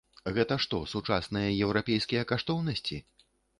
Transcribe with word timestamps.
Гэта 0.37 0.55
што, 0.63 0.79
сучасныя 0.93 1.53
еўрапейскія 1.67 2.27
каштоўнасці? 2.35 3.01